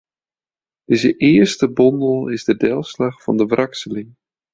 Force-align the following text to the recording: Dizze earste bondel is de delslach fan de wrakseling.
Dizze 0.87 1.11
earste 1.29 1.67
bondel 1.77 2.27
is 2.35 2.43
de 2.49 2.55
delslach 2.63 3.19
fan 3.23 3.37
de 3.37 3.45
wrakseling. 3.51 4.09